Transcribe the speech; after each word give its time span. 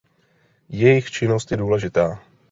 Jejich 0.69 1.11
činnost 1.11 1.51
je 1.51 1.57
důležitá. 1.57 2.19